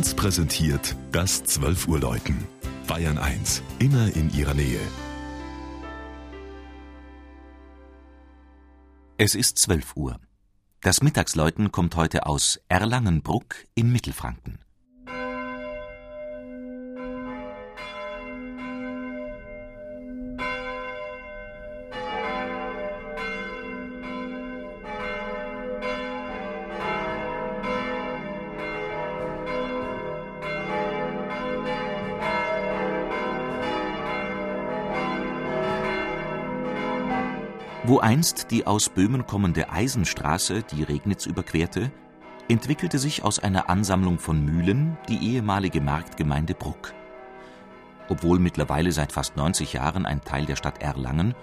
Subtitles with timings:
[0.00, 2.46] 1 präsentiert das 12 Uhr Läuten.
[2.86, 4.80] Bayern 1, immer in ihrer Nähe.
[9.18, 10.18] Es ist 12 Uhr.
[10.80, 14.60] Das Mittagsläuten kommt heute aus Erlangenbruck in Mittelfranken.
[37.82, 41.90] Wo einst die aus Böhmen kommende Eisenstraße die Regnitz überquerte,
[42.46, 46.92] entwickelte sich aus einer Ansammlung von Mühlen die ehemalige Marktgemeinde Bruck.
[48.10, 51.34] Obwohl mittlerweile seit fast 90 Jahren ein Teil der Stadt Erlangen,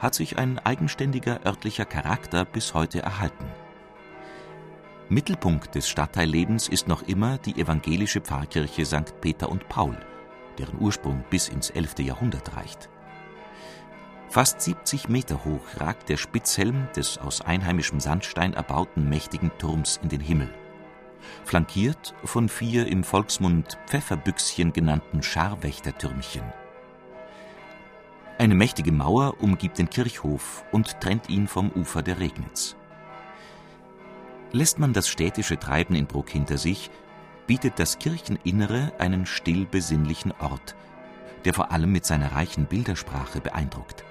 [0.00, 3.46] hat sich ein eigenständiger örtlicher Charakter bis heute erhalten.
[5.08, 9.20] Mittelpunkt des Stadtteillebens ist noch immer die evangelische Pfarrkirche St.
[9.20, 9.96] Peter und Paul,
[10.58, 12.00] deren Ursprung bis ins 11.
[12.00, 12.88] Jahrhundert reicht.
[14.36, 20.10] Fast 70 Meter hoch ragt der Spitzhelm des aus einheimischem Sandstein erbauten mächtigen Turms in
[20.10, 20.50] den Himmel,
[21.46, 26.42] flankiert von vier im Volksmund Pfefferbüchschen genannten Scharwächtertürmchen.
[28.36, 32.76] Eine mächtige Mauer umgibt den Kirchhof und trennt ihn vom Ufer der Regnitz.
[34.52, 36.90] Lässt man das städtische Treiben in Bruck hinter sich,
[37.46, 40.76] bietet das Kircheninnere einen still besinnlichen Ort,
[41.46, 44.04] der vor allem mit seiner reichen Bildersprache beeindruckt.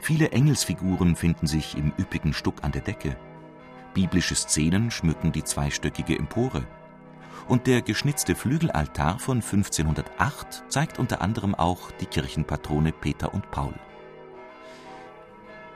[0.00, 3.16] Viele Engelsfiguren finden sich im üppigen Stuck an der Decke.
[3.92, 6.64] Biblische Szenen schmücken die zweistöckige Empore.
[7.48, 13.74] Und der geschnitzte Flügelaltar von 1508 zeigt unter anderem auch die Kirchenpatrone Peter und Paul.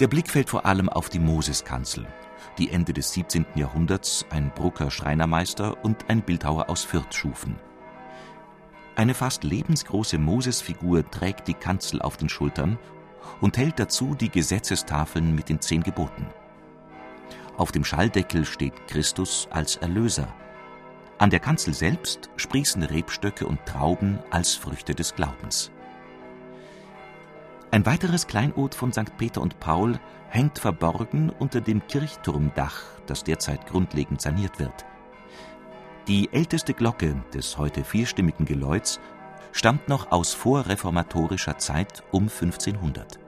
[0.00, 2.06] Der Blick fällt vor allem auf die Moseskanzel,
[2.58, 3.46] die Ende des 17.
[3.54, 7.56] Jahrhunderts ein Brucker Schreinermeister und ein Bildhauer aus Fürth schufen.
[8.96, 12.78] Eine fast lebensgroße Mosesfigur trägt die Kanzel auf den Schultern
[13.40, 16.26] und hält dazu die Gesetzestafeln mit den zehn Geboten.
[17.56, 20.28] Auf dem Schalldeckel steht Christus als Erlöser.
[21.18, 25.70] An der Kanzel selbst sprießen Rebstöcke und Trauben als Früchte des Glaubens.
[27.70, 29.16] Ein weiteres Kleinod von St.
[29.16, 29.98] Peter und Paul
[30.28, 34.84] hängt verborgen unter dem Kirchturmdach, das derzeit grundlegend saniert wird.
[36.06, 39.00] Die älteste Glocke des heute vierstimmigen Geläuts
[39.54, 43.20] stammt noch aus vorreformatorischer Zeit um 1500.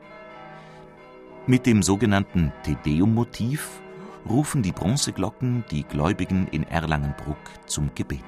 [1.47, 3.81] Mit dem sogenannten Tedeum-Motiv
[4.29, 8.25] rufen die Bronzeglocken die Gläubigen in Erlangenbruck zum Gebet